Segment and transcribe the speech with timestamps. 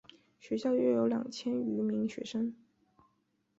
[0.39, 2.55] 学校约有两千余名学生。